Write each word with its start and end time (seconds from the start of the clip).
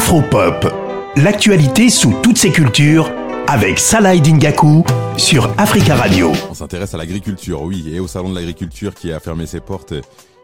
Afropop, 0.00 0.66
l'actualité 1.16 1.90
sous 1.90 2.14
toutes 2.22 2.38
ses 2.38 2.50
cultures 2.50 3.12
avec 3.46 3.78
Salah 3.78 4.16
Dingaku 4.16 4.82
sur 5.18 5.52
Africa 5.58 5.94
Radio. 5.94 6.32
On 6.50 6.54
s'intéresse 6.54 6.94
à 6.94 6.96
l'agriculture, 6.96 7.60
oui, 7.60 7.84
et 7.92 8.00
au 8.00 8.08
salon 8.08 8.30
de 8.30 8.34
l'agriculture 8.34 8.94
qui 8.94 9.12
a 9.12 9.20
fermé 9.20 9.44
ses 9.44 9.60
portes 9.60 9.92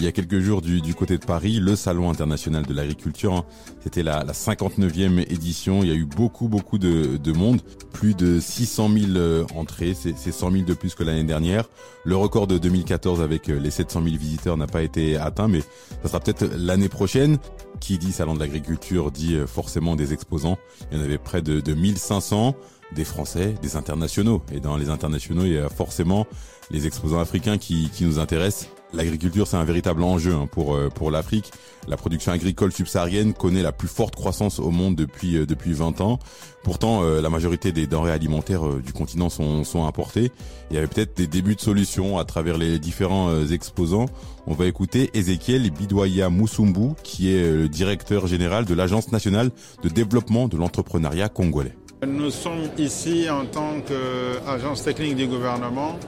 il 0.00 0.04
y 0.04 0.08
a 0.08 0.12
quelques 0.12 0.40
jours 0.40 0.62
du, 0.62 0.94
côté 0.94 1.18
de 1.18 1.24
Paris, 1.24 1.60
le 1.60 1.76
Salon 1.76 2.08
international 2.08 2.64
de 2.64 2.72
l'agriculture. 2.72 3.44
C'était 3.82 4.02
la, 4.02 4.24
la 4.24 4.32
59e 4.32 5.20
édition. 5.30 5.82
Il 5.82 5.90
y 5.90 5.92
a 5.92 5.94
eu 5.94 6.06
beaucoup, 6.06 6.48
beaucoup 6.48 6.78
de, 6.78 7.18
de 7.18 7.32
monde. 7.32 7.60
Plus 7.92 8.14
de 8.14 8.40
600 8.40 8.88
000 8.88 9.06
euh, 9.16 9.44
entrées. 9.54 9.94
C'est 9.94 10.32
100 10.32 10.52
000 10.52 10.64
de 10.64 10.72
plus 10.72 10.94
que 10.94 11.04
l'année 11.04 11.24
dernière. 11.24 11.68
Le 12.04 12.16
record 12.16 12.46
de 12.46 12.56
2014 12.56 13.20
avec 13.20 13.50
euh, 13.50 13.60
les 13.60 13.70
700 13.70 14.02
000 14.02 14.16
visiteurs 14.16 14.56
n'a 14.56 14.66
pas 14.66 14.82
été 14.82 15.18
atteint, 15.18 15.48
mais 15.48 15.60
ça 16.02 16.08
sera 16.08 16.20
peut-être 16.20 16.50
l'année 16.56 16.88
prochaine. 16.88 17.36
Qui 17.80 17.98
dit 17.98 18.12
Salon 18.12 18.34
de 18.34 18.40
l'agriculture 18.40 19.10
dit 19.10 19.34
euh, 19.34 19.46
forcément 19.46 19.96
des 19.96 20.14
exposants. 20.14 20.58
Il 20.90 20.98
y 20.98 21.00
en 21.00 21.04
avait 21.04 21.18
près 21.18 21.42
de, 21.42 21.60
de 21.60 21.74
1500 21.74 22.56
des 22.92 23.04
Français, 23.04 23.54
des 23.62 23.76
internationaux. 23.76 24.42
Et 24.52 24.60
dans 24.60 24.76
les 24.76 24.90
internationaux, 24.90 25.44
il 25.44 25.52
y 25.52 25.58
a 25.58 25.68
forcément 25.68 26.26
les 26.70 26.86
exposants 26.86 27.20
africains 27.20 27.58
qui, 27.58 27.90
nous 28.00 28.18
intéressent. 28.18 28.68
L'agriculture, 28.92 29.46
c'est 29.46 29.56
un 29.56 29.64
véritable 29.64 30.02
enjeu 30.02 30.34
hein, 30.34 30.48
pour 30.50 30.74
euh, 30.74 30.88
pour 30.88 31.12
l'Afrique. 31.12 31.52
La 31.86 31.96
production 31.96 32.32
agricole 32.32 32.72
subsaharienne 32.72 33.34
connaît 33.34 33.62
la 33.62 33.70
plus 33.70 33.86
forte 33.86 34.16
croissance 34.16 34.58
au 34.58 34.70
monde 34.70 34.96
depuis 34.96 35.36
euh, 35.36 35.46
depuis 35.46 35.72
20 35.72 36.00
ans. 36.00 36.18
Pourtant, 36.64 37.04
euh, 37.04 37.20
la 37.20 37.30
majorité 37.30 37.70
des 37.70 37.86
denrées 37.86 38.10
alimentaires 38.10 38.66
du 38.66 38.92
continent 38.92 39.28
sont 39.28 39.62
sont 39.62 39.86
importées. 39.86 40.32
Il 40.70 40.74
y 40.74 40.78
avait 40.78 40.88
peut-être 40.88 41.16
des 41.16 41.28
débuts 41.28 41.54
de 41.54 41.60
solutions 41.60 42.18
à 42.18 42.24
travers 42.24 42.58
les 42.58 42.80
différents 42.80 43.44
exposants. 43.46 44.06
On 44.48 44.54
va 44.54 44.66
écouter 44.66 45.10
Ezekiel 45.14 45.70
Bidoya 45.70 46.28
Moussumbu, 46.28 46.94
qui 47.04 47.32
est 47.32 47.48
le 47.48 47.68
directeur 47.68 48.26
général 48.26 48.64
de 48.64 48.74
l'Agence 48.74 49.12
nationale 49.12 49.52
de 49.84 49.88
développement 49.88 50.48
de 50.48 50.56
l'entrepreneuriat 50.56 51.28
congolais. 51.28 51.76
Nous 52.06 52.30
sommes 52.30 52.70
ici 52.78 53.28
en 53.28 53.44
tant 53.44 53.82
qu'agence 53.86 54.82
technique 54.82 55.16
du 55.16 55.26
gouvernement 55.26 55.98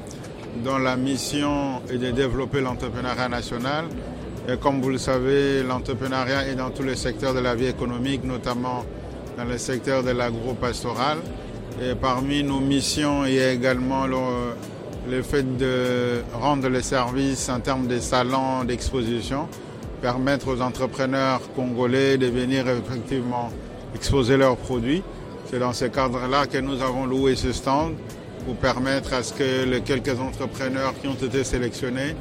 dont 0.65 0.79
la 0.79 0.97
mission 0.97 1.83
est 1.91 1.98
de 1.98 2.11
développer 2.11 2.62
l'entrepreneuriat 2.62 3.29
national. 3.29 3.85
Et 4.48 4.57
comme 4.57 4.81
vous 4.81 4.89
le 4.89 4.97
savez, 4.97 5.63
l'entrepreneuriat 5.63 6.48
est 6.48 6.55
dans 6.55 6.70
tous 6.70 6.83
les 6.83 6.97
secteurs 6.97 7.35
de 7.35 7.41
la 7.41 7.55
vie 7.55 7.67
économique, 7.67 8.25
notamment 8.25 8.87
dans 9.37 9.45
le 9.45 9.59
secteur 9.59 10.03
de 10.03 10.13
l'agro-pastoral. 10.13 11.19
Et 11.83 11.95
parmi 11.95 12.43
nos 12.43 12.61
missions, 12.61 13.27
il 13.27 13.35
y 13.35 13.41
a 13.41 13.53
également 13.53 14.07
le, 14.07 14.17
le 15.11 15.20
fait 15.20 15.59
de 15.59 16.23
rendre 16.33 16.70
les 16.70 16.83
services 16.83 17.51
en 17.51 17.61
termes 17.61 17.87
de 17.87 17.98
salons 17.98 18.65
d'exposition, 18.65 19.47
permettre 20.01 20.48
aux 20.48 20.63
entrepreneurs 20.63 21.43
congolais 21.55 22.17
de 22.17 22.29
venir 22.29 22.65
effectivement 22.67 23.51
exposer 23.95 24.39
leurs 24.39 24.57
produits. 24.57 25.03
C'est 25.53 25.58
dans 25.58 25.75
ce 25.75 25.84
cadre-là 25.84 26.47
que 26.47 26.56
nous 26.56 26.81
avons 26.81 27.05
loué 27.05 27.36
ce 27.36 27.53
stand 27.53 27.92
pour 28.47 28.56
permettre 28.56 29.12
à 29.12 29.22
ce 29.22 29.34
que 29.34 29.69
les 29.69 29.83
quelques 29.83 30.19
entrepreneurs 30.19 30.95
qui 30.98 31.08
ont 31.08 31.12
été 31.12 31.45
sélectionnés 31.45 32.17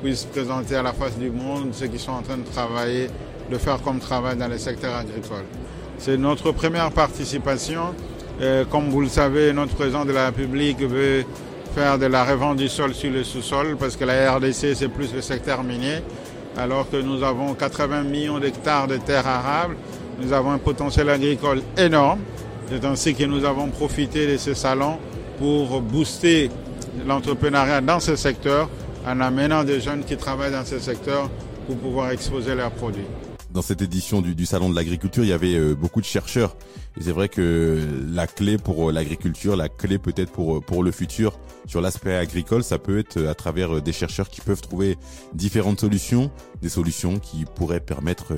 puissent 0.00 0.26
présenter 0.26 0.76
à 0.76 0.82
la 0.82 0.92
face 0.92 1.18
du 1.18 1.32
monde 1.32 1.70
ce 1.72 1.86
qu'ils 1.86 1.98
sont 1.98 2.12
en 2.12 2.22
train 2.22 2.36
de 2.36 2.44
travailler, 2.44 3.08
de 3.50 3.58
faire 3.58 3.82
comme 3.82 3.98
travail 3.98 4.36
dans 4.36 4.46
le 4.46 4.56
secteur 4.56 4.94
agricole. 4.94 5.42
C'est 5.98 6.16
notre 6.16 6.52
première 6.52 6.92
participation. 6.92 7.92
Et 8.40 8.62
comme 8.70 8.88
vous 8.90 9.00
le 9.00 9.08
savez, 9.08 9.52
notre 9.52 9.74
président 9.74 10.04
de 10.04 10.12
la 10.12 10.26
République 10.26 10.78
veut 10.78 11.24
faire 11.74 11.98
de 11.98 12.06
la 12.06 12.24
revente 12.24 12.58
du 12.58 12.68
sol 12.68 12.94
sur 12.94 13.10
le 13.10 13.24
sous-sol 13.24 13.76
parce 13.80 13.96
que 13.96 14.04
la 14.04 14.32
RDC, 14.36 14.76
c'est 14.76 14.88
plus 14.90 15.12
le 15.12 15.22
secteur 15.22 15.64
minier, 15.64 16.02
alors 16.56 16.88
que 16.88 16.98
nous 16.98 17.24
avons 17.24 17.52
80 17.52 18.04
millions 18.04 18.38
d'hectares 18.38 18.86
de 18.86 18.96
terres 18.96 19.26
arables. 19.26 19.74
Nous 20.20 20.32
avons 20.32 20.52
un 20.52 20.58
potentiel 20.58 21.10
agricole 21.10 21.62
énorme. 21.76 22.20
C'est 22.68 22.84
ainsi 22.84 23.14
que 23.14 23.24
nous 23.24 23.44
avons 23.44 23.68
profité 23.68 24.26
de 24.26 24.36
ce 24.36 24.52
salon 24.52 24.98
pour 25.38 25.80
booster 25.80 26.50
l'entrepreneuriat 27.06 27.80
dans 27.80 28.00
ce 28.00 28.16
secteur 28.16 28.68
en 29.06 29.20
amenant 29.20 29.62
des 29.62 29.80
jeunes 29.80 30.02
qui 30.02 30.16
travaillent 30.16 30.52
dans 30.52 30.64
ce 30.64 30.80
secteur 30.80 31.30
pour 31.66 31.76
pouvoir 31.76 32.10
exposer 32.10 32.54
leurs 32.54 32.72
produits. 32.72 33.06
Dans 33.56 33.62
cette 33.62 33.80
édition 33.80 34.20
du, 34.20 34.34
du 34.34 34.44
salon 34.44 34.68
de 34.68 34.74
l'agriculture, 34.74 35.24
il 35.24 35.30
y 35.30 35.32
avait 35.32 35.54
euh, 35.54 35.74
beaucoup 35.74 36.02
de 36.02 36.06
chercheurs. 36.06 36.54
Et 37.00 37.02
c'est 37.02 37.10
vrai 37.10 37.30
que 37.30 37.80
la 38.12 38.26
clé 38.26 38.58
pour 38.58 38.90
euh, 38.90 38.92
l'agriculture, 38.92 39.56
la 39.56 39.70
clé 39.70 39.96
peut-être 39.96 40.30
pour 40.30 40.58
euh, 40.58 40.60
pour 40.60 40.82
le 40.82 40.90
futur 40.90 41.38
sur 41.66 41.80
l'aspect 41.80 42.14
agricole, 42.14 42.62
ça 42.62 42.78
peut 42.78 42.98
être 42.98 43.24
à 43.26 43.34
travers 43.34 43.80
des 43.80 43.92
chercheurs 43.94 44.28
qui 44.28 44.42
peuvent 44.42 44.60
trouver 44.60 44.98
différentes 45.32 45.80
solutions, 45.80 46.30
des 46.60 46.68
solutions 46.68 47.18
qui 47.18 47.46
pourraient 47.46 47.80
permettre 47.80 48.34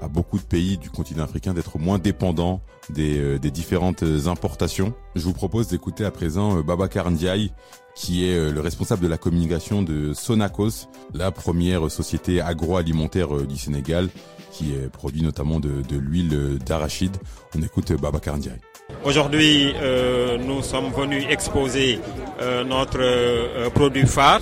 à 0.00 0.08
beaucoup 0.08 0.38
de 0.38 0.44
pays 0.44 0.78
du 0.78 0.88
continent 0.88 1.24
africain 1.24 1.52
d'être 1.52 1.78
moins 1.78 1.98
dépendants 1.98 2.62
des, 2.88 3.38
des 3.38 3.50
différentes 3.52 4.02
importations. 4.26 4.92
Je 5.14 5.22
vous 5.22 5.34
propose 5.34 5.68
d'écouter 5.68 6.04
à 6.04 6.10
présent 6.10 6.62
Babacar 6.62 7.08
Ndiaye, 7.12 7.52
qui 7.94 8.26
est 8.26 8.50
le 8.50 8.60
responsable 8.60 9.02
de 9.02 9.08
la 9.08 9.18
communication 9.18 9.82
de 9.82 10.12
Sonacos, 10.14 10.88
la 11.12 11.30
première 11.30 11.88
société 11.92 12.40
agroalimentaire 12.40 13.46
du 13.46 13.56
Sénégal, 13.56 14.08
qui 14.54 14.72
produit 14.92 15.22
notamment 15.22 15.58
de, 15.60 15.82
de 15.82 15.96
l'huile 15.98 16.58
d'arachide. 16.64 17.16
On 17.56 17.62
écoute 17.62 17.92
Babacar 18.00 18.36
Ndiaye. 18.36 18.60
Aujourd'hui, 19.04 19.74
euh, 19.82 20.38
nous 20.38 20.62
sommes 20.62 20.90
venus 20.92 21.24
exposer 21.28 21.98
euh, 22.40 22.64
notre 22.64 22.98
euh, 23.00 23.68
produit 23.70 24.06
phare, 24.06 24.40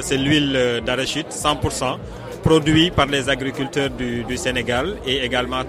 c'est 0.00 0.16
l'huile 0.16 0.80
d'arachide 0.86 1.26
100%, 1.28 1.98
produit 2.42 2.90
par 2.90 3.04
les 3.06 3.28
agriculteurs 3.28 3.90
du, 3.90 4.24
du 4.24 4.36
Sénégal 4.38 4.96
et 5.06 5.22
également 5.22 5.62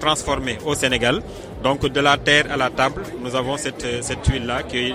transformé 0.00 0.58
au 0.66 0.74
Sénégal. 0.74 1.22
Donc 1.62 1.86
de 1.86 2.00
la 2.00 2.16
terre 2.16 2.46
à 2.50 2.56
la 2.56 2.70
table, 2.70 3.02
nous 3.22 3.36
avons 3.36 3.56
cette, 3.56 3.86
cette 4.02 4.26
huile-là 4.26 4.64
qui 4.64 4.88
est 4.88 4.94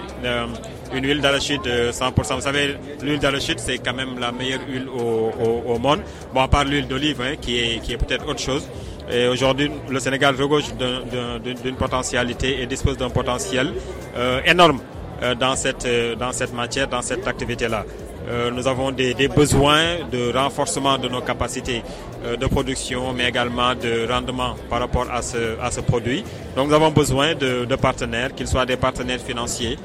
une 0.94 1.06
huile 1.06 1.22
d'arachide 1.22 1.62
100%. 1.66 2.36
Vous 2.36 2.42
savez, 2.42 2.76
l'huile 3.02 3.20
d'arachide, 3.20 3.60
c'est 3.60 3.78
quand 3.78 3.94
même 3.94 4.20
la 4.20 4.32
meilleure 4.32 4.62
huile 4.68 4.88
au, 4.90 5.78
monde. 5.80 6.00
Bon, 6.34 6.42
à 6.42 6.48
part 6.48 6.66
l'huile 6.66 6.88
d'olive, 6.88 7.22
hein, 7.22 7.36
qui 7.40 7.58
est, 7.60 7.98
peut-être 7.98 8.28
autre 8.28 8.40
chose. 8.42 8.68
Et 9.12 9.28
aujourd'hui, 9.28 9.72
le 9.90 10.00
Sénégal 10.00 10.36
regorge 10.36 10.66
d'une 10.76 11.76
potentialité 11.76 12.62
et 12.62 12.66
dispose 12.66 12.98
d'un 12.98 13.10
potentiel 13.10 13.74
euh, 14.18 14.42
énorme 14.46 14.80
euh, 15.24 15.34
dans, 15.36 15.56
cette, 15.56 15.86
euh, 15.86 16.16
dans 16.16 16.32
cette 16.32 16.54
matière, 16.54 16.88
dans 16.88 17.02
cette 17.02 17.26
activité-là. 17.28 17.86
Euh, 18.30 18.52
nous 18.52 18.68
avons 18.68 18.92
des, 18.92 19.14
besoins 19.30 20.00
de 20.12 20.34
renforcement 20.38 20.98
de 20.98 21.08
nos 21.08 21.22
capacités 21.22 21.82
euh, 22.26 22.36
de 22.36 22.46
production, 22.46 23.14
mais 23.14 23.30
également 23.30 23.74
de 23.74 24.06
rendement 24.12 24.56
par 24.70 24.80
rapport 24.82 25.06
à 25.10 25.22
ce, 25.22 25.58
à 25.62 25.72
ce 25.72 25.80
produit. 25.80 26.26
Donc 26.56 26.68
nous 26.68 26.74
avons 26.74 26.92
besoin 26.92 27.36
de 27.36 27.76
partenaires, 27.78 28.36
qu'ils 28.36 28.48
soient 28.48 28.66
des 28.66 28.76
partenaires 28.76 29.22
financiers, 29.22 29.78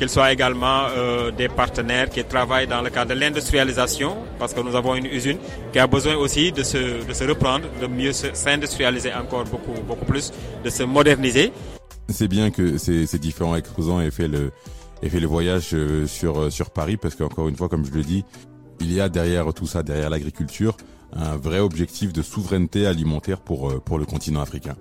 qu'ils 0.00 0.08
soient 0.08 0.32
également 0.32 0.86
euh, 0.96 1.30
des 1.30 1.48
partenaires 1.48 2.08
qui 2.08 2.24
travaillent 2.24 2.66
dans 2.66 2.80
le 2.80 2.88
cadre 2.88 3.14
de 3.14 3.20
l'industrialisation, 3.20 4.16
parce 4.38 4.54
que 4.54 4.60
nous 4.60 4.74
avons 4.74 4.94
une 4.94 5.04
usine 5.04 5.36
qui 5.74 5.78
a 5.78 5.86
besoin 5.86 6.16
aussi 6.16 6.52
de 6.52 6.62
se, 6.62 7.24
reprendre, 7.28 7.66
de 7.82 7.86
mieux 7.86 8.12
s'industrialiser 8.12 9.12
encore 9.12 9.44
beaucoup, 9.44 10.04
plus, 10.06 10.32
de 10.64 10.70
se 10.70 10.84
moderniser. 10.84 11.52
C'est 12.08 12.28
bien 12.28 12.50
que 12.50 12.78
ces, 12.78 13.18
différents 13.18 13.56
exposants 13.56 14.00
aient 14.00 14.10
fait 14.10 14.26
le, 14.26 14.52
aient 15.02 15.10
fait 15.10 15.20
le 15.20 15.26
voyage 15.26 15.76
sur, 16.06 16.70
Paris, 16.70 16.96
parce 16.96 17.14
qu'encore 17.14 17.50
une 17.50 17.56
fois, 17.56 17.68
comme 17.68 17.84
je 17.84 17.92
le 17.92 18.02
dis, 18.02 18.24
il 18.80 18.90
y 18.90 19.02
a 19.02 19.10
derrière 19.10 19.52
tout 19.52 19.66
ça, 19.66 19.82
derrière 19.82 20.08
l'agriculture, 20.08 20.78
un 21.12 21.36
vrai 21.36 21.58
objectif 21.58 22.14
de 22.14 22.22
souveraineté 22.22 22.86
alimentaire 22.86 23.40
pour 23.40 23.68
le 23.98 24.06
continent 24.06 24.40
africain. 24.40 24.76